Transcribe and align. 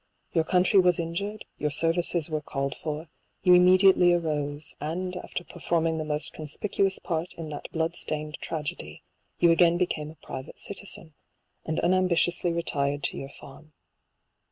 Your 0.33 0.45
country 0.45 0.79
was 0.79 0.97
in 0.97 1.13
jured, 1.13 1.43
your 1.59 1.69
services 1.69 2.27
were 2.27 2.41
called 2.41 2.73
for; 2.75 3.07
you 3.43 3.53
immediately 3.53 4.11
arose, 4.13 4.73
and 4.79 5.15
after 5.15 5.43
performing 5.43 5.99
the 5.99 6.03
most 6.03 6.33
conspicuous 6.33 6.97
part 6.97 7.35
in 7.35 7.49
that 7.49 7.71
blood 7.71 7.95
stained 7.95 8.39
tragedy, 8.41 9.03
you 9.37 9.51
again 9.51 9.77
became 9.77 10.09
a 10.09 10.15
pri 10.15 10.41
vate 10.41 10.57
citizen, 10.57 11.13
and 11.65 11.79
un 11.83 11.93
ambitiously 11.93 12.51
retired 12.51 13.03
to 13.03 13.17
your 13.17 13.29
farm. 13.29 13.73